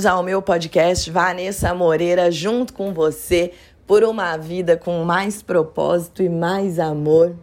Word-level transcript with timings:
bem-vindos 0.00 0.06
ao 0.06 0.22
meu 0.22 0.40
podcast 0.40 1.10
Vanessa 1.10 1.74
Moreira, 1.74 2.30
junto 2.30 2.72
com 2.72 2.94
você 2.94 3.52
por 3.86 4.02
uma 4.02 4.34
vida 4.38 4.74
com 4.74 5.04
mais 5.04 5.42
propósito 5.42 6.22
e 6.22 6.28
mais 6.28 6.78
amor. 6.78 7.36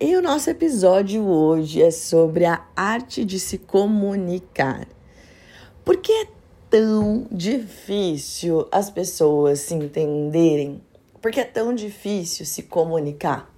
E 0.00 0.16
o 0.16 0.22
nosso 0.22 0.48
episódio 0.48 1.26
hoje 1.26 1.82
é 1.82 1.90
sobre 1.90 2.46
a 2.46 2.64
arte 2.74 3.22
de 3.22 3.38
se 3.38 3.58
comunicar. 3.58 4.86
Por 5.84 5.98
que 5.98 6.10
é 6.10 6.26
tão 6.70 7.26
difícil 7.30 8.66
as 8.72 8.88
pessoas 8.88 9.60
se 9.60 9.74
entenderem? 9.74 10.80
Por 11.20 11.30
que 11.30 11.40
é 11.40 11.44
tão 11.44 11.74
difícil 11.74 12.46
se 12.46 12.62
comunicar? 12.62 13.53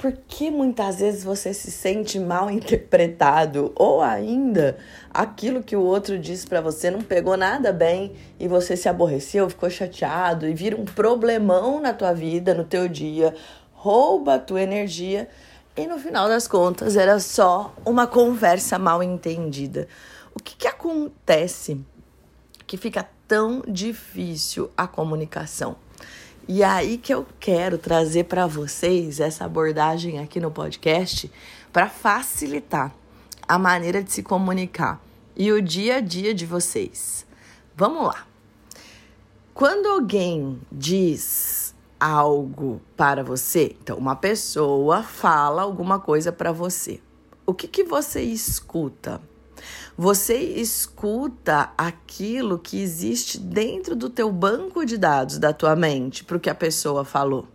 Por 0.00 0.12
que 0.12 0.50
muitas 0.50 1.00
vezes 1.00 1.22
você 1.22 1.52
se 1.52 1.70
sente 1.70 2.18
mal 2.18 2.50
interpretado 2.50 3.70
ou 3.76 4.00
ainda 4.00 4.78
aquilo 5.12 5.62
que 5.62 5.76
o 5.76 5.82
outro 5.82 6.18
disse 6.18 6.46
para 6.46 6.62
você 6.62 6.90
não 6.90 7.02
pegou 7.02 7.36
nada 7.36 7.70
bem 7.70 8.14
e 8.38 8.48
você 8.48 8.78
se 8.78 8.88
aborreceu, 8.88 9.50
ficou 9.50 9.68
chateado 9.68 10.48
e 10.48 10.54
vira 10.54 10.74
um 10.74 10.86
problemão 10.86 11.78
na 11.82 11.92
tua 11.92 12.14
vida, 12.14 12.54
no 12.54 12.64
teu 12.64 12.88
dia, 12.88 13.34
rouba 13.74 14.36
a 14.36 14.38
tua 14.38 14.62
energia 14.62 15.28
e 15.76 15.86
no 15.86 15.98
final 15.98 16.30
das 16.30 16.48
contas 16.48 16.96
era 16.96 17.20
só 17.20 17.74
uma 17.84 18.06
conversa 18.06 18.78
mal 18.78 19.02
entendida. 19.02 19.86
O 20.34 20.42
que, 20.42 20.56
que 20.56 20.66
acontece 20.66 21.78
que 22.66 22.78
fica 22.78 23.06
tão 23.28 23.62
difícil 23.68 24.70
a 24.74 24.86
comunicação? 24.86 25.76
E 26.52 26.64
aí 26.64 26.98
que 26.98 27.14
eu 27.14 27.24
quero 27.38 27.78
trazer 27.78 28.24
para 28.24 28.44
vocês 28.44 29.20
essa 29.20 29.44
abordagem 29.44 30.18
aqui 30.18 30.40
no 30.40 30.50
podcast 30.50 31.30
para 31.72 31.88
facilitar 31.88 32.92
a 33.46 33.56
maneira 33.56 34.02
de 34.02 34.10
se 34.10 34.20
comunicar 34.20 35.00
e 35.36 35.52
o 35.52 35.62
dia 35.62 35.98
a 35.98 36.00
dia 36.00 36.34
de 36.34 36.44
vocês. 36.44 37.24
Vamos 37.76 38.04
lá. 38.04 38.26
Quando 39.54 39.86
alguém 39.86 40.60
diz 40.72 41.72
algo 42.00 42.82
para 42.96 43.22
você, 43.22 43.76
então 43.80 43.96
uma 43.96 44.16
pessoa 44.16 45.04
fala 45.04 45.62
alguma 45.62 46.00
coisa 46.00 46.32
para 46.32 46.50
você. 46.50 47.00
O 47.46 47.54
que 47.54 47.68
que 47.68 47.84
você 47.84 48.22
escuta? 48.22 49.22
Você 49.96 50.36
escuta 50.36 51.72
aquilo 51.76 52.58
que 52.58 52.80
existe 52.80 53.38
dentro 53.38 53.94
do 53.94 54.08
teu 54.08 54.30
banco 54.30 54.84
de 54.84 54.96
dados 54.96 55.38
da 55.38 55.52
tua 55.52 55.76
mente 55.76 56.24
para 56.24 56.36
o 56.36 56.40
que 56.40 56.50
a 56.50 56.54
pessoa 56.54 57.04
falou. 57.04 57.46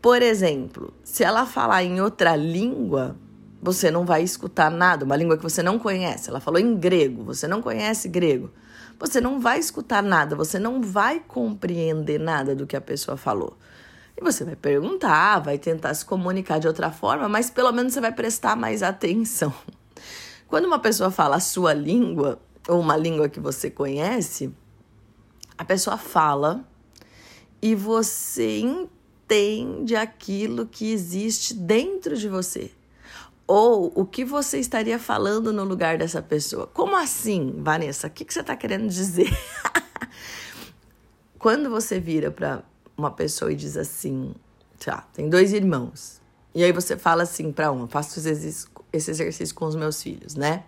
Por 0.00 0.22
exemplo, 0.22 0.94
se 1.04 1.22
ela 1.22 1.44
falar 1.44 1.84
em 1.84 2.00
outra 2.00 2.34
língua, 2.34 3.16
você 3.62 3.90
não 3.90 4.06
vai 4.06 4.22
escutar 4.22 4.70
nada, 4.70 5.04
uma 5.04 5.16
língua 5.16 5.36
que 5.36 5.42
você 5.42 5.62
não 5.62 5.78
conhece. 5.78 6.30
Ela 6.30 6.40
falou 6.40 6.58
em 6.58 6.74
grego, 6.74 7.22
você 7.22 7.46
não 7.46 7.60
conhece 7.60 8.08
grego. 8.08 8.50
Você 8.98 9.20
não 9.20 9.40
vai 9.40 9.58
escutar 9.58 10.02
nada, 10.02 10.34
você 10.34 10.58
não 10.58 10.80
vai 10.82 11.20
compreender 11.20 12.18
nada 12.18 12.54
do 12.54 12.66
que 12.66 12.76
a 12.76 12.80
pessoa 12.80 13.16
falou. 13.16 13.56
E 14.16 14.22
você 14.22 14.44
vai 14.44 14.56
perguntar, 14.56 15.38
vai 15.38 15.58
tentar 15.58 15.94
se 15.94 16.04
comunicar 16.04 16.58
de 16.58 16.68
outra 16.68 16.90
forma, 16.90 17.28
mas 17.28 17.50
pelo 17.50 17.72
menos 17.72 17.94
você 17.94 18.00
vai 18.00 18.12
prestar 18.12 18.56
mais 18.56 18.82
atenção. 18.82 19.52
Quando 20.50 20.64
uma 20.64 20.80
pessoa 20.80 21.12
fala 21.12 21.36
a 21.36 21.40
sua 21.40 21.72
língua, 21.72 22.42
ou 22.68 22.80
uma 22.80 22.96
língua 22.96 23.28
que 23.28 23.38
você 23.38 23.70
conhece, 23.70 24.52
a 25.56 25.64
pessoa 25.64 25.96
fala 25.96 26.68
e 27.62 27.76
você 27.76 28.58
entende 28.58 29.94
aquilo 29.94 30.66
que 30.66 30.90
existe 30.90 31.54
dentro 31.54 32.16
de 32.16 32.28
você. 32.28 32.72
Ou 33.46 33.92
o 33.94 34.04
que 34.04 34.24
você 34.24 34.58
estaria 34.58 34.98
falando 34.98 35.52
no 35.52 35.62
lugar 35.62 35.96
dessa 35.96 36.20
pessoa. 36.20 36.66
Como 36.66 36.96
assim, 36.96 37.54
Vanessa? 37.58 38.08
O 38.08 38.10
que, 38.10 38.26
você 38.28 38.40
está 38.40 38.56
querendo 38.56 38.88
dizer? 38.88 39.30
Quando 41.38 41.70
você 41.70 42.00
vira 42.00 42.28
para 42.32 42.64
uma 42.96 43.12
pessoa 43.12 43.52
e 43.52 43.54
diz 43.54 43.76
assim, 43.76 44.34
tá, 44.84 45.06
tem 45.12 45.28
dois 45.28 45.52
irmãos. 45.52 46.20
E 46.52 46.64
aí 46.64 46.72
você 46.72 46.96
fala 46.96 47.22
assim 47.22 47.52
para 47.52 47.70
um, 47.70 47.86
faço 47.86 48.20
esse 48.92 49.10
exercício 49.10 49.54
com 49.54 49.66
os 49.66 49.76
meus 49.76 50.02
filhos, 50.02 50.34
né? 50.34 50.64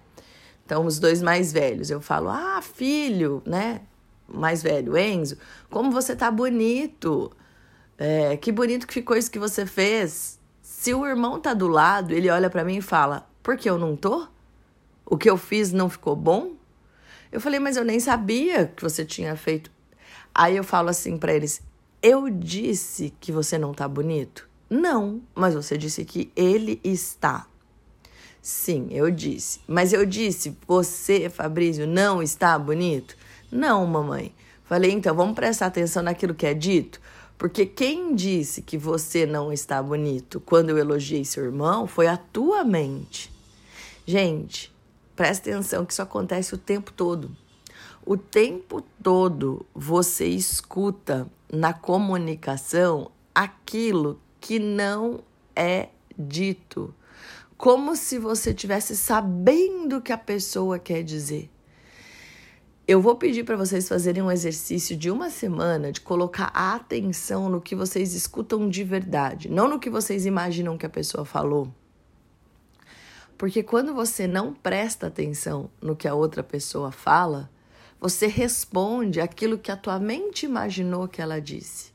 Então, 0.65 0.87
os 0.87 0.99
dois 0.99 1.21
mais 1.21 1.53
velhos, 1.53 1.91
eu 1.91 2.01
falo, 2.01 2.29
ah, 2.29 2.61
filho, 2.63 3.43
né? 3.45 3.81
Mais 4.29 4.63
velho, 4.63 4.97
Enzo, 4.97 5.37
como 5.69 5.91
você 5.91 6.17
tá 6.17 6.31
bonito. 6.31 7.31
É, 7.99 8.37
que 8.37 8.51
bonito 8.51 8.87
que 8.87 8.95
ficou 8.95 9.17
isso 9.17 9.31
que 9.31 9.39
você 9.39 9.67
fez. 9.67 10.39
Se 10.63 10.95
o 10.95 11.07
irmão 11.07 11.41
tá 11.41 11.53
do 11.53 11.69
lado, 11.69 12.13
ele 12.13 12.31
olha 12.31 12.49
para 12.49 12.65
mim 12.65 12.79
e 12.79 12.83
fala, 12.83 13.29
por 13.43 13.57
que 13.57 13.69
eu 13.69 13.79
não 13.79 13.97
tô? 13.97 14.27
O 15.05 15.19
que 15.19 15.29
eu 15.29 15.37
fiz 15.37 15.73
não 15.73 15.91
ficou 15.91 16.17
bom? 16.17 16.53
Eu 17.31 17.41
falei, 17.41 17.61
mas 17.61 17.77
eu 17.77 17.85
nem 17.85 18.01
sabia 18.01 18.67
que 18.67 18.83
você 18.83 19.05
tinha 19.05 19.37
feito. 19.37 19.71
Aí 20.35 20.57
eu 20.57 20.65
falo 20.65 20.89
assim 20.89 21.19
para 21.19 21.35
eles, 21.35 21.61
eu 22.03 22.31
disse 22.31 23.13
que 23.21 23.31
você 23.31 23.59
não 23.59 23.75
tá 23.75 23.87
bonito? 23.87 24.49
Não, 24.69 25.21
mas 25.35 25.55
você 25.55 25.77
disse 25.77 26.05
que 26.05 26.33
ele 26.35 26.81
está. 26.83 27.47
Sim, 28.43 28.89
eu 28.91 29.09
disse. 29.09 29.61
Mas 29.69 29.93
eu 29.93 30.05
disse, 30.05 30.59
você, 30.67 31.31
Fabrício, 31.31 31.87
não 31.87 32.21
está 32.21 32.59
bonito? 32.59 33.17
Não, 33.53 33.87
mamãe. 33.87 34.35
Falei, 34.65 34.91
então 34.91 35.15
vamos 35.15 35.37
prestar 35.37 35.67
atenção 35.67 36.03
naquilo 36.03 36.35
que 36.35 36.45
é 36.45 36.53
dito. 36.53 37.01
Porque 37.39 37.65
quem 37.65 38.17
disse 38.17 38.61
que 38.61 38.77
você 38.77 39.25
não 39.27 39.53
está 39.53 39.81
bonito 39.81 40.41
quando 40.41 40.71
eu 40.71 40.79
elogiei 40.79 41.25
seu 41.25 41.45
irmão 41.45 41.87
foi 41.87 42.09
a 42.09 42.17
tua 42.17 42.65
mente. 42.65 43.33
Gente, 44.05 44.75
presta 45.15 45.49
atenção 45.49 45.87
que 45.87 45.93
isso 45.93 46.03
acontece 46.03 46.53
o 46.53 46.59
tempo 46.59 46.93
todo. 46.93 47.31
O 48.05 48.17
tempo 48.17 48.83
todo 49.01 49.65
você 49.73 50.27
escuta 50.27 51.29
na 51.53 51.73
comunicação 51.73 53.09
aquilo 53.33 54.19
que 54.41 54.59
não 54.59 55.21
é 55.55 55.91
dito 56.19 56.93
como 57.63 57.95
se 57.95 58.19
você 58.19 58.53
tivesse 58.53 58.97
sabendo 58.97 59.99
o 59.99 60.03
que 60.03 60.13
a 60.13 60.19
pessoa 60.19 60.81
quer 60.81 61.05
dizer. 61.05 61.49
Eu 62.89 63.01
vou 63.01 63.15
pedir 63.15 63.45
para 63.45 63.55
vocês 63.57 63.89
fazerem 63.89 64.21
um 64.21 64.33
exercício 64.33 64.97
de 64.97 65.09
uma 65.13 65.31
semana 65.31 65.93
de 65.93 66.01
colocar 66.01 66.51
a 66.53 66.75
atenção 66.75 67.49
no 67.49 67.61
que 67.61 67.77
vocês 67.77 68.15
escutam 68.15 68.69
de 68.69 68.83
verdade, 68.83 69.49
não 69.49 69.69
no 69.69 69.79
que 69.79 69.89
vocês 69.89 70.27
imaginam 70.27 70.77
que 70.77 70.85
a 70.85 70.91
pessoa 70.91 71.25
falou. 71.25 71.73
Porque 73.39 73.63
quando 73.63 73.95
você 73.95 74.27
não 74.27 74.53
presta 74.53 75.07
atenção 75.07 75.71
no 75.81 75.95
que 75.95 76.09
a 76.09 76.15
outra 76.15 76.43
pessoa 76.43 76.91
fala, 76.91 77.49
você 78.01 78.27
responde 78.27 79.21
aquilo 79.21 79.57
que 79.57 79.71
a 79.71 79.77
tua 79.77 80.01
mente 80.01 80.47
imaginou 80.47 81.07
que 81.07 81.23
ela 81.23 81.41
disse. 81.41 81.93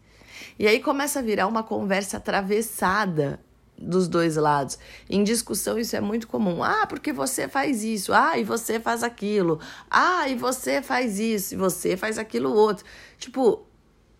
E 0.57 0.65
aí 0.65 0.79
começa 0.79 1.19
a 1.19 1.21
virar 1.21 1.45
uma 1.45 1.61
conversa 1.61 2.15
atravessada 2.15 3.45
dos 3.77 4.07
dois 4.07 4.35
lados. 4.35 4.77
Em 5.09 5.23
discussão 5.23 5.77
isso 5.77 5.95
é 5.95 6.01
muito 6.01 6.27
comum. 6.27 6.63
Ah, 6.63 6.85
porque 6.87 7.13
você 7.13 7.47
faz 7.47 7.83
isso. 7.83 8.13
Ah, 8.13 8.37
e 8.37 8.43
você 8.43 8.79
faz 8.79 9.03
aquilo. 9.03 9.59
Ah, 9.89 10.27
e 10.27 10.35
você 10.35 10.81
faz 10.81 11.19
isso, 11.19 11.53
e 11.53 11.57
você 11.57 11.95
faz 11.95 12.17
aquilo 12.17 12.51
outro. 12.51 12.85
Tipo, 13.17 13.65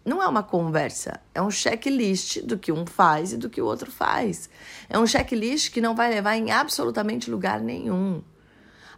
não 0.06 0.23
é 0.23 0.28
uma 0.28 0.41
conversa, 0.41 1.19
é 1.35 1.41
um 1.41 1.51
checklist 1.51 2.41
do 2.41 2.57
que 2.57 2.72
um 2.72 2.85
faz 2.85 3.34
e 3.34 3.38
do 3.38 3.50
que 3.50 3.62
o 3.62 3.66
outro 3.66 3.91
faz. 3.91 4.50
É 4.90 4.97
um 4.97 5.06
checklist 5.06 5.72
que 5.72 5.81
não 5.81 5.94
vai 5.94 6.09
levar 6.09 6.38
em 6.38 6.50
absolutamente 6.50 7.29
lugar 7.29 7.59
nenhum. 7.59 8.22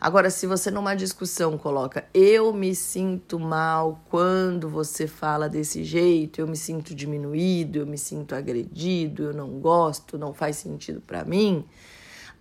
Agora, 0.01 0.29
se 0.29 0.47
você 0.47 0.71
numa 0.71 0.95
discussão 0.95 1.57
coloca 1.57 2.07
eu 2.13 2.53
me 2.53 2.73
sinto 2.73 3.37
mal 3.37 4.01
quando 4.09 4.69
você 4.69 5.05
fala 5.05 5.49
desse 5.49 5.83
jeito, 5.83 6.39
eu 6.39 6.47
me 6.47 6.55
sinto 6.55 6.95
diminuído, 6.95 7.79
eu 7.79 7.85
me 7.85 7.97
sinto 7.97 8.33
agredido, 8.33 9.23
eu 9.23 9.33
não 9.33 9.59
gosto, 9.59 10.17
não 10.17 10.33
faz 10.33 10.55
sentido 10.55 11.01
para 11.01 11.25
mim, 11.25 11.65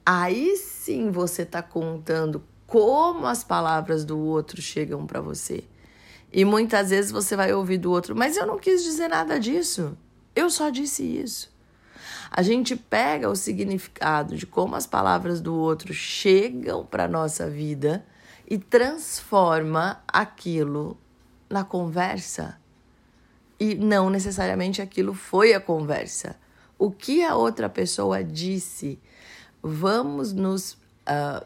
aí 0.07 0.57
sim 0.57 1.11
você 1.11 1.43
está 1.43 1.61
contando 1.61 2.45
como 2.65 3.27
as 3.27 3.43
palavras 3.43 4.05
do 4.05 4.17
outro 4.19 4.63
chegam 4.63 5.05
para 5.05 5.21
você. 5.21 5.65
E 6.33 6.45
muitas 6.45 6.91
vezes 6.91 7.11
você 7.11 7.35
vai 7.35 7.53
ouvir 7.53 7.79
do 7.79 7.91
outro, 7.91 8.15
mas 8.15 8.37
eu 8.37 8.47
não 8.47 8.59
quis 8.59 8.85
dizer 8.85 9.09
nada 9.09 9.41
disso. 9.41 9.99
Eu 10.37 10.49
só 10.49 10.69
disse 10.69 11.03
isso. 11.03 11.51
A 12.31 12.43
gente 12.43 12.77
pega 12.77 13.29
o 13.29 13.37
significado 13.37 14.37
de 14.37 14.47
como 14.47 14.75
as 14.75 14.87
palavras 14.87 15.41
do 15.41 15.55
outro 15.55 15.93
chegam 15.95 16.85
para 16.85 17.05
a 17.05 17.09
nossa 17.09 17.49
vida 17.49 18.05
e 18.47 18.59
transforma 18.59 20.03
aquilo 20.07 20.97
na 21.49 21.65
conversa. 21.65 22.59
E 23.59 23.75
não 23.75 24.11
necessariamente 24.11 24.81
aquilo 24.81 25.15
foi 25.15 25.53
a 25.55 25.61
conversa. 25.61 26.37
O 26.79 26.91
que 26.91 27.25
a 27.25 27.35
outra 27.35 27.69
pessoa 27.69 28.23
disse, 28.23 28.99
vamos 29.63 30.33
nos, 30.33 30.73
uh, 30.73 31.45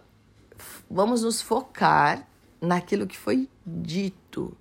vamos 0.91 1.23
nos 1.23 1.41
focar 1.41 2.27
naquilo 2.61 3.07
que 3.07 3.17
foi 3.17 3.49
dito 3.67 4.57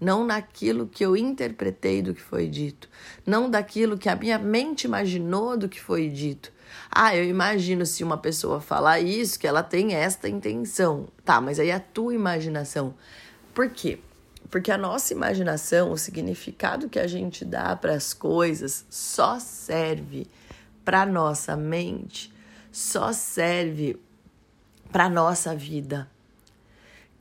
não 0.00 0.24
naquilo 0.24 0.86
que 0.86 1.04
eu 1.04 1.16
interpretei 1.16 2.00
do 2.00 2.14
que 2.14 2.22
foi 2.22 2.48
dito, 2.48 2.88
não 3.26 3.50
daquilo 3.50 3.98
que 3.98 4.08
a 4.08 4.16
minha 4.16 4.38
mente 4.38 4.84
imaginou 4.84 5.56
do 5.56 5.68
que 5.68 5.80
foi 5.80 6.08
dito. 6.08 6.50
Ah, 6.90 7.14
eu 7.14 7.24
imagino 7.24 7.84
se 7.84 8.02
uma 8.02 8.16
pessoa 8.16 8.60
falar 8.60 9.00
isso, 9.00 9.38
que 9.38 9.46
ela 9.46 9.62
tem 9.62 9.94
esta 9.94 10.28
intenção. 10.28 11.08
Tá, 11.24 11.40
mas 11.40 11.60
aí 11.60 11.70
a 11.70 11.80
tua 11.80 12.14
imaginação. 12.14 12.94
Por 13.52 13.68
quê? 13.68 13.98
Porque 14.50 14.72
a 14.72 14.78
nossa 14.78 15.12
imaginação, 15.12 15.92
o 15.92 15.98
significado 15.98 16.88
que 16.88 16.98
a 16.98 17.06
gente 17.06 17.44
dá 17.44 17.76
para 17.76 17.92
as 17.92 18.14
coisas, 18.14 18.84
só 18.88 19.38
serve 19.38 20.26
para 20.84 21.04
nossa 21.06 21.56
mente, 21.56 22.32
só 22.72 23.12
serve 23.12 24.00
para 24.90 25.08
nossa 25.08 25.54
vida. 25.54 26.10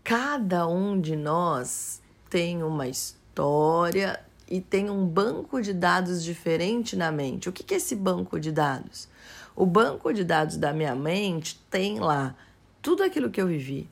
Cada 0.03 0.67
um 0.67 0.99
de 0.99 1.15
nós 1.15 2.01
tem 2.29 2.63
uma 2.63 2.87
história 2.87 4.19
e 4.47 4.61
tem 4.61 4.89
um 4.89 5.05
banco 5.05 5.61
de 5.61 5.73
dados 5.73 6.23
diferente 6.23 6.95
na 6.95 7.11
mente. 7.11 7.49
O 7.49 7.51
que 7.51 7.73
é 7.73 7.77
esse 7.77 7.95
banco 7.95 8.39
de 8.39 8.51
dados? 8.51 9.07
O 9.55 9.65
banco 9.65 10.13
de 10.13 10.23
dados 10.23 10.57
da 10.57 10.71
minha 10.71 10.95
mente 10.95 11.59
tem 11.69 11.99
lá 11.99 12.35
tudo 12.81 13.03
aquilo 13.03 13.29
que 13.29 13.41
eu 13.41 13.47
vivi, 13.47 13.89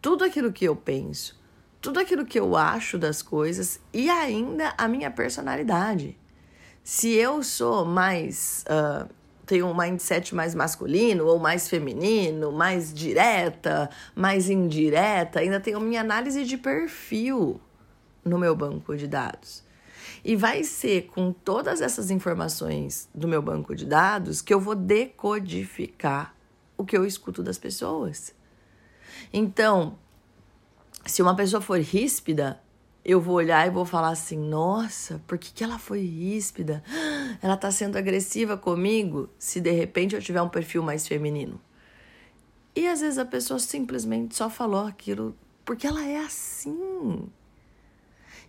tudo 0.00 0.24
aquilo 0.24 0.52
que 0.52 0.64
eu 0.64 0.76
penso, 0.76 1.40
tudo 1.80 1.98
aquilo 1.98 2.24
que 2.24 2.38
eu 2.38 2.56
acho 2.56 2.98
das 2.98 3.22
coisas 3.22 3.80
e 3.92 4.10
ainda 4.10 4.74
a 4.76 4.86
minha 4.86 5.10
personalidade. 5.10 6.16
Se 6.82 7.12
eu 7.12 7.42
sou 7.42 7.84
mais. 7.84 8.64
Uh, 8.68 9.08
tenho 9.46 9.66
um 9.66 9.76
mindset 9.76 10.34
mais 10.34 10.54
masculino 10.54 11.26
ou 11.26 11.38
mais 11.38 11.68
feminino, 11.68 12.50
mais 12.50 12.92
direta, 12.92 13.90
mais 14.14 14.48
indireta, 14.48 15.40
ainda 15.40 15.60
tenho 15.60 15.80
minha 15.80 16.00
análise 16.00 16.44
de 16.44 16.56
perfil 16.56 17.60
no 18.24 18.38
meu 18.38 18.56
banco 18.56 18.96
de 18.96 19.06
dados. 19.06 19.62
E 20.24 20.34
vai 20.34 20.64
ser 20.64 21.06
com 21.08 21.32
todas 21.32 21.80
essas 21.82 22.10
informações 22.10 23.08
do 23.14 23.28
meu 23.28 23.42
banco 23.42 23.74
de 23.74 23.84
dados 23.84 24.40
que 24.40 24.54
eu 24.54 24.60
vou 24.60 24.74
decodificar 24.74 26.34
o 26.78 26.84
que 26.84 26.96
eu 26.96 27.04
escuto 27.04 27.42
das 27.42 27.58
pessoas. 27.58 28.34
Então, 29.32 29.98
se 31.04 31.20
uma 31.20 31.36
pessoa 31.36 31.60
for 31.60 31.78
ríspida, 31.78 32.60
eu 33.04 33.20
vou 33.20 33.34
olhar 33.34 33.66
e 33.66 33.70
vou 33.70 33.84
falar 33.84 34.08
assim: 34.08 34.38
nossa, 34.38 35.20
por 35.26 35.36
que, 35.36 35.52
que 35.52 35.62
ela 35.62 35.78
foi 35.78 36.00
ríspida? 36.00 36.82
Ela 37.42 37.56
tá 37.56 37.70
sendo 37.70 37.96
agressiva 37.96 38.56
comigo 38.56 39.28
se 39.38 39.60
de 39.60 39.70
repente 39.70 40.14
eu 40.14 40.22
tiver 40.22 40.42
um 40.42 40.48
perfil 40.48 40.82
mais 40.82 41.06
feminino. 41.06 41.60
E 42.74 42.88
às 42.88 43.00
vezes 43.00 43.18
a 43.18 43.24
pessoa 43.24 43.58
simplesmente 43.58 44.34
só 44.34 44.50
falou 44.50 44.86
aquilo 44.86 45.36
porque 45.64 45.86
ela 45.86 46.04
é 46.04 46.18
assim. 46.18 47.28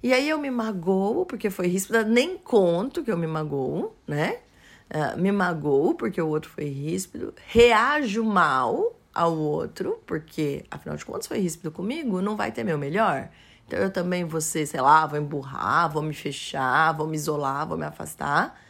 E 0.02 0.14
aí 0.14 0.30
eu 0.30 0.38
me 0.38 0.52
magoo 0.52 1.26
porque 1.26 1.50
foi 1.50 1.68
ríspida, 1.68 2.04
nem 2.04 2.38
conto 2.38 3.04
que 3.04 3.12
eu 3.12 3.18
me 3.18 3.28
magoo, 3.28 3.96
né? 4.08 4.40
Uh, 4.88 5.20
me 5.20 5.32
magoo 5.32 5.96
porque 5.96 6.22
o 6.22 6.28
outro 6.28 6.50
foi 6.50 6.66
ríspido, 6.66 7.34
reajo 7.48 8.24
mal 8.24 8.96
ao 9.14 9.36
outro, 9.36 10.00
porque, 10.06 10.66
afinal 10.70 10.98
de 10.98 11.06
contas, 11.06 11.26
foi 11.26 11.40
ríspido 11.40 11.72
comigo, 11.72 12.22
não 12.22 12.36
vai 12.36 12.52
ter 12.52 12.64
meu 12.64 12.78
melhor. 12.78 13.30
Então 13.66 13.80
eu 13.80 13.90
também 13.90 14.26
vou 14.26 14.42
ser, 14.42 14.66
sei 14.68 14.82
lá, 14.82 15.08
vou 15.08 15.18
emburrar, 15.18 15.90
vou 15.90 16.04
me 16.04 16.14
fechar, 16.14 16.92
vou 16.92 17.08
me 17.08 17.16
isolar, 17.16 17.68
vou 17.68 17.78
me 17.78 17.86
afastar. 17.86 18.62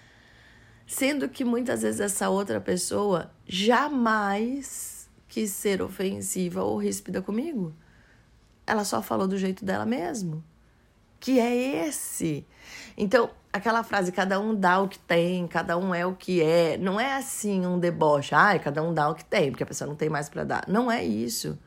Sendo 0.86 1.28
que 1.28 1.44
muitas 1.44 1.82
vezes 1.82 2.00
essa 2.00 2.30
outra 2.30 2.62
pessoa 2.62 3.32
jamais 3.48 5.10
quis 5.28 5.52
ser 5.52 5.82
ofensiva 5.82 6.64
ou 6.64 6.78
ríspida 6.78 7.22
comigo. 7.22 7.74
Ela 8.66 8.84
só 8.84 9.02
falou 9.02 9.28
do 9.28 9.38
jeito 9.38 9.66
dela 9.66 9.86
mesmo. 9.86 10.44
Que 11.20 11.40
é 11.40 11.88
esse. 11.88 12.46
Então, 12.96 13.30
aquela 13.52 13.84
frase, 13.84 14.12
cada 14.12 14.40
um 14.40 14.54
dá 14.54 14.80
o 14.80 14.88
que 14.88 15.00
tem, 15.00 15.48
cada 15.48 15.78
um 15.78 15.94
é 15.94 16.06
o 16.06 16.14
que 16.14 16.42
é, 16.42 16.78
não 16.78 17.00
é 17.00 17.16
assim 17.16 17.66
um 17.66 17.80
deboche, 17.80 18.36
ai, 18.36 18.60
cada 18.60 18.84
um 18.84 18.94
dá 18.94 19.10
o 19.10 19.16
que 19.16 19.26
tem, 19.26 19.50
porque 19.50 19.64
a 19.64 19.66
pessoa 19.66 19.88
não 19.88 19.96
tem 19.96 20.10
mais 20.10 20.30
para 20.30 20.44
dar. 20.44 20.66
Não 20.68 20.92
é 20.92 21.04
isso. 21.04 21.58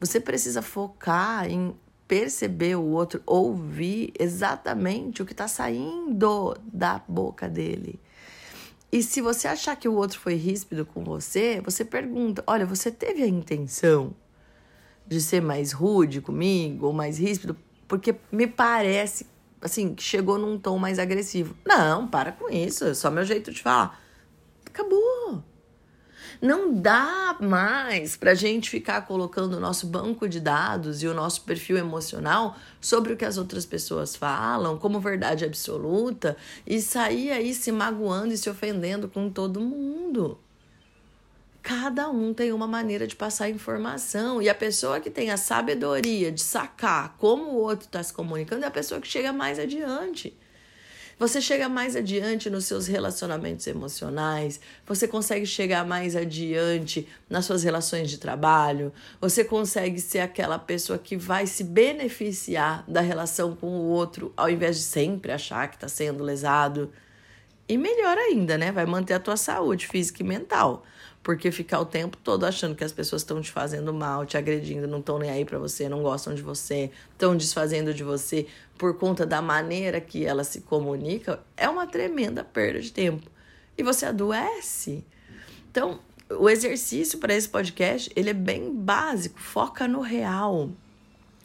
Você 0.00 0.20
precisa 0.20 0.62
focar 0.62 1.48
em 1.48 1.74
perceber 2.06 2.76
o 2.76 2.84
outro, 2.84 3.22
ouvir 3.26 4.12
exatamente 4.18 5.22
o 5.22 5.26
que 5.26 5.32
está 5.32 5.46
saindo 5.46 6.56
da 6.72 7.00
boca 7.06 7.48
dele. 7.48 8.00
E 8.90 9.02
se 9.02 9.20
você 9.20 9.46
achar 9.46 9.76
que 9.76 9.88
o 9.88 9.94
outro 9.94 10.18
foi 10.18 10.34
ríspido 10.34 10.86
com 10.86 11.04
você, 11.04 11.60
você 11.60 11.84
pergunta: 11.84 12.42
olha, 12.46 12.64
você 12.64 12.90
teve 12.90 13.22
a 13.22 13.26
intenção 13.26 14.14
de 15.06 15.20
ser 15.20 15.42
mais 15.42 15.72
rude 15.72 16.20
comigo 16.20 16.86
ou 16.86 16.92
mais 16.92 17.18
ríspido? 17.18 17.56
Porque 17.86 18.14
me 18.30 18.46
parece 18.46 19.26
assim, 19.60 19.94
que 19.94 20.02
chegou 20.02 20.38
num 20.38 20.58
tom 20.58 20.78
mais 20.78 20.98
agressivo. 20.98 21.56
Não, 21.66 22.06
para 22.06 22.32
com 22.32 22.48
isso, 22.48 22.84
é 22.84 22.94
só 22.94 23.10
meu 23.10 23.24
jeito 23.24 23.52
de 23.52 23.62
falar. 23.62 24.00
Acabou. 24.66 25.17
Não 26.40 26.72
dá 26.72 27.36
mais 27.40 28.16
para 28.16 28.30
a 28.30 28.34
gente 28.34 28.70
ficar 28.70 29.02
colocando 29.02 29.54
o 29.54 29.60
nosso 29.60 29.88
banco 29.88 30.28
de 30.28 30.38
dados 30.38 31.02
e 31.02 31.08
o 31.08 31.14
nosso 31.14 31.42
perfil 31.42 31.76
emocional 31.76 32.56
sobre 32.80 33.12
o 33.12 33.16
que 33.16 33.24
as 33.24 33.36
outras 33.36 33.66
pessoas 33.66 34.14
falam 34.14 34.78
como 34.78 35.00
verdade 35.00 35.44
absoluta 35.44 36.36
e 36.64 36.80
sair 36.80 37.32
aí 37.32 37.52
se 37.52 37.72
magoando 37.72 38.32
e 38.32 38.38
se 38.38 38.48
ofendendo 38.48 39.08
com 39.08 39.28
todo 39.28 39.60
mundo. 39.60 40.38
Cada 41.60 42.08
um 42.08 42.32
tem 42.32 42.52
uma 42.52 42.66
maneira 42.66 43.06
de 43.06 43.14
passar 43.14 43.50
informação. 43.50 44.40
E 44.40 44.48
a 44.48 44.54
pessoa 44.54 45.00
que 45.00 45.10
tem 45.10 45.30
a 45.30 45.36
sabedoria 45.36 46.32
de 46.32 46.40
sacar 46.40 47.14
como 47.18 47.50
o 47.50 47.56
outro 47.56 47.84
está 47.84 48.02
se 48.02 48.12
comunicando 48.12 48.64
é 48.64 48.68
a 48.68 48.70
pessoa 48.70 49.00
que 49.00 49.06
chega 49.06 49.34
mais 49.34 49.58
adiante. 49.58 50.34
Você 51.18 51.40
chega 51.40 51.68
mais 51.68 51.96
adiante 51.96 52.48
nos 52.48 52.66
seus 52.66 52.86
relacionamentos 52.86 53.66
emocionais, 53.66 54.60
você 54.86 55.08
consegue 55.08 55.44
chegar 55.44 55.84
mais 55.84 56.14
adiante 56.14 57.08
nas 57.28 57.44
suas 57.44 57.64
relações 57.64 58.08
de 58.08 58.18
trabalho, 58.18 58.92
você 59.20 59.42
consegue 59.42 60.00
ser 60.00 60.20
aquela 60.20 60.60
pessoa 60.60 60.96
que 60.96 61.16
vai 61.16 61.44
se 61.48 61.64
beneficiar 61.64 62.84
da 62.86 63.00
relação 63.00 63.56
com 63.56 63.66
o 63.66 63.88
outro, 63.88 64.32
ao 64.36 64.48
invés 64.48 64.76
de 64.76 64.82
sempre 64.82 65.32
achar 65.32 65.66
que 65.68 65.74
está 65.74 65.88
sendo 65.88 66.22
lesado. 66.22 66.92
E 67.68 67.76
melhor 67.76 68.16
ainda, 68.16 68.56
né? 68.56 68.70
Vai 68.70 68.86
manter 68.86 69.14
a 69.14 69.20
tua 69.20 69.36
saúde 69.36 69.88
física 69.88 70.22
e 70.22 70.26
mental. 70.26 70.84
Porque 71.28 71.52
ficar 71.52 71.78
o 71.78 71.84
tempo 71.84 72.16
todo 72.16 72.46
achando 72.46 72.74
que 72.74 72.82
as 72.82 72.90
pessoas 72.90 73.20
estão 73.20 73.38
te 73.42 73.52
fazendo 73.52 73.92
mal, 73.92 74.24
te 74.24 74.38
agredindo, 74.38 74.88
não 74.88 75.00
estão 75.00 75.18
nem 75.18 75.28
aí 75.28 75.44
para 75.44 75.58
você, 75.58 75.86
não 75.86 76.02
gostam 76.02 76.34
de 76.34 76.40
você, 76.40 76.90
estão 77.12 77.36
desfazendo 77.36 77.92
de 77.92 78.02
você 78.02 78.46
por 78.78 78.96
conta 78.96 79.26
da 79.26 79.42
maneira 79.42 80.00
que 80.00 80.24
ela 80.24 80.42
se 80.42 80.62
comunica, 80.62 81.38
é 81.54 81.68
uma 81.68 81.86
tremenda 81.86 82.42
perda 82.42 82.80
de 82.80 82.90
tempo. 82.90 83.30
E 83.76 83.82
você 83.82 84.06
adoece. 84.06 85.04
Então, 85.70 86.00
o 86.30 86.48
exercício 86.48 87.18
para 87.18 87.34
esse 87.34 87.50
podcast, 87.50 88.10
ele 88.16 88.30
é 88.30 88.32
bem 88.32 88.74
básico, 88.74 89.38
foca 89.38 89.86
no 89.86 90.00
real. 90.00 90.70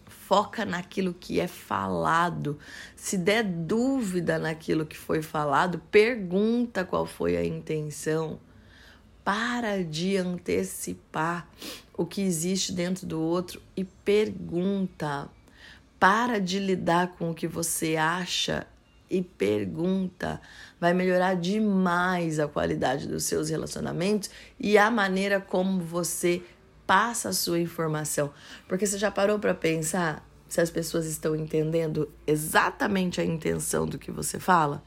Foca 0.08 0.63
naquilo 0.63 1.13
que 1.13 1.42
é 1.42 1.48
falado. 1.48 2.58
Se 2.96 3.18
der 3.18 3.44
dúvida 3.44 4.40
naquilo 4.40 4.86
que 4.86 4.98
foi 4.98 5.22
falado, 5.22 5.82
pergunta 5.92 6.86
qual 6.86 7.06
foi 7.06 7.36
a 7.36 7.44
intenção 7.44 8.40
para 9.24 9.84
de 9.84 10.18
antecipar 10.18 11.48
o 11.96 12.06
que 12.06 12.22
existe 12.22 12.72
dentro 12.72 13.06
do 13.06 13.22
outro 13.22 13.62
e 13.75 13.84
pergunta. 13.84 15.30
Para 16.00 16.39
de 16.39 16.60
lidar 16.60 17.15
com 17.18 17.32
o 17.32 17.34
que 17.34 17.48
você 17.48 17.96
acha 17.96 18.68
e 19.10 19.22
pergunta. 19.22 20.42
Vai 20.80 20.94
melhorar 20.94 21.36
demais 21.36 22.39
a 22.39 22.48
qualidade 22.48 23.08
dos 23.08 23.24
seus 23.24 23.50
relacionamentos 23.50 24.30
e 24.60 24.77
a 24.77 24.92
maneira 24.92 25.39
como 25.39 25.80
você 25.80 26.42
passa 26.86 27.30
a 27.30 27.34
sua 27.34 27.60
informação. 27.60 28.34
Porque 28.68 28.86
você 28.86 28.98
já 28.98 29.10
parou 29.10 29.39
para 29.39 29.53
pensar 29.53 30.27
se 30.50 30.60
as 30.60 30.70
pessoas 30.70 31.06
estão 31.06 31.36
entendendo 31.36 32.12
exatamente 32.27 33.22
a 33.22 33.24
intenção 33.24 33.86
do 33.86 33.98
que 33.98 34.12
você 34.12 34.39
fala? 34.39 34.84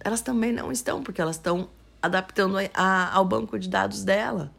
Elas 0.00 0.20
também 0.20 0.52
não 0.52 0.72
estão, 0.72 1.02
porque 1.02 1.20
elas 1.20 1.36
estão 1.36 1.70
adaptando 2.02 2.58
a, 2.58 2.68
a, 2.74 3.14
ao 3.14 3.24
banco 3.24 3.58
de 3.58 3.68
dados 3.68 4.04
dela. 4.04 4.52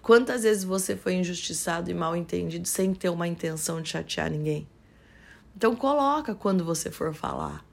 Quantas 0.00 0.44
vezes 0.44 0.64
você 0.64 0.96
foi 0.96 1.14
injustiçado 1.14 1.90
e 1.90 1.94
mal 1.94 2.16
entendido 2.16 2.66
sem 2.66 2.94
ter 2.94 3.08
uma 3.08 3.26
intenção 3.26 3.82
de 3.82 3.90
chatear 3.90 4.30
ninguém? 4.30 4.66
Então 5.56 5.74
coloca 5.74 6.34
quando 6.34 6.64
você 6.64 6.90
for 6.90 7.12
falar. 7.12 7.66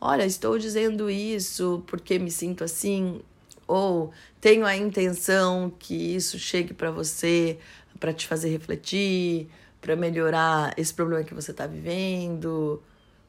Olha, 0.00 0.24
estou 0.24 0.58
dizendo 0.58 1.10
isso 1.10 1.82
porque 1.86 2.18
me 2.18 2.30
sinto 2.30 2.64
assim, 2.64 3.20
ou 3.66 4.12
tenho 4.40 4.64
a 4.64 4.76
intenção 4.76 5.72
que 5.78 6.14
isso 6.14 6.38
chegue 6.38 6.72
para 6.72 6.90
você, 6.90 7.58
para 7.98 8.12
te 8.12 8.26
fazer 8.26 8.48
refletir, 8.48 9.48
para 9.80 9.96
melhorar 9.96 10.72
esse 10.76 10.94
problema 10.94 11.24
que 11.24 11.34
você 11.34 11.50
está 11.50 11.66
vivendo. 11.66 12.82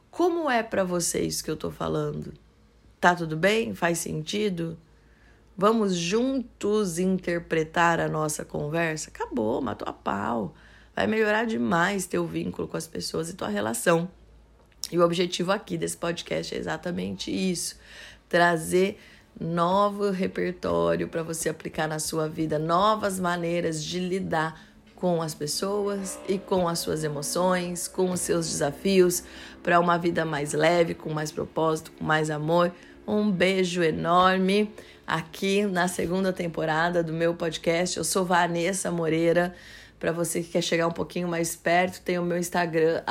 Como 0.09 0.49
é 0.49 0.63
para 0.63 0.83
você 0.83 1.21
isso 1.21 1.43
que 1.43 1.49
eu 1.49 1.55
estou 1.55 1.71
falando? 1.71 2.33
Tá 2.99 3.15
tudo 3.15 3.35
bem? 3.35 3.73
Faz 3.73 3.97
sentido? 3.97 4.77
Vamos 5.55 5.95
juntos 5.95 6.97
interpretar 6.97 7.99
a 7.99 8.07
nossa 8.07 8.43
conversa? 8.43 9.09
Acabou, 9.09 9.61
matou 9.61 9.87
a 9.87 9.93
pau. 9.93 10.55
Vai 10.95 11.05
melhorar 11.05 11.45
demais 11.45 12.07
teu 12.07 12.25
vínculo 12.25 12.67
com 12.67 12.75
as 12.75 12.87
pessoas 12.87 13.29
e 13.29 13.35
tua 13.35 13.47
relação. 13.47 14.09
E 14.91 14.97
o 14.97 15.03
objetivo 15.03 15.51
aqui 15.51 15.77
desse 15.77 15.97
podcast 15.97 16.53
é 16.53 16.57
exatamente 16.57 17.31
isso: 17.31 17.77
trazer 18.27 18.99
novo 19.39 20.09
repertório 20.11 21.07
para 21.07 21.23
você 21.23 21.49
aplicar 21.49 21.87
na 21.87 21.99
sua 21.99 22.27
vida, 22.27 22.57
novas 22.59 23.19
maneiras 23.19 23.83
de 23.83 23.99
lidar 23.99 24.59
com 24.95 25.21
as 25.21 25.33
pessoas 25.33 26.17
e 26.27 26.37
com 26.37 26.67
as 26.67 26.79
suas 26.79 27.03
emoções, 27.03 27.87
com 27.87 28.11
os 28.11 28.21
seus 28.21 28.47
desafios 28.47 29.23
para 29.61 29.79
uma 29.79 29.97
vida 29.97 30.23
mais 30.23 30.53
leve, 30.53 30.93
com 30.93 31.11
mais 31.11 31.31
propósito, 31.31 31.91
com 31.91 32.03
mais 32.05 32.29
amor. 32.29 32.71
Um 33.05 33.29
beijo 33.29 33.83
enorme 33.83 34.71
aqui 35.05 35.65
na 35.65 35.89
segunda 35.89 36.31
temporada 36.31 37.03
do 37.03 37.11
meu 37.11 37.35
podcast. 37.35 37.97
Eu 37.97 38.03
sou 38.05 38.23
Vanessa 38.23 38.89
Moreira. 38.89 39.53
Para 39.99 40.13
você 40.13 40.41
que 40.41 40.51
quer 40.51 40.61
chegar 40.61 40.87
um 40.87 40.91
pouquinho 40.91 41.27
mais 41.27 41.53
perto, 41.53 42.01
tem 42.01 42.17
o 42.17 42.23
meu 42.23 42.37
Instagram, 42.37 43.01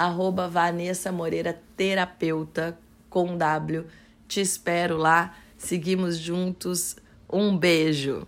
Vanessa 0.48 1.12
Moreira 1.12 1.60
Terapeuta 1.76 2.78
com 3.10 3.36
W. 3.36 3.84
Te 4.26 4.40
espero 4.40 4.96
lá. 4.96 5.36
Seguimos 5.58 6.16
juntos. 6.16 6.96
Um 7.30 7.56
beijo. 7.56 8.26